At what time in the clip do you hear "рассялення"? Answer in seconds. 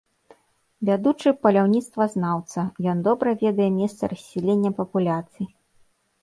4.15-4.71